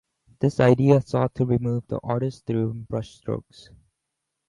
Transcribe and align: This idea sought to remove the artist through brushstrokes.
This 0.39 0.59
idea 0.59 0.99
sought 1.01 1.35
to 1.35 1.45
remove 1.45 1.85
the 1.85 1.99
artist 2.01 2.47
through 2.47 2.87
brushstrokes. 2.89 3.69